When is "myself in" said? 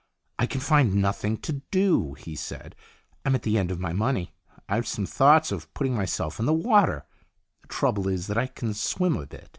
5.96-6.46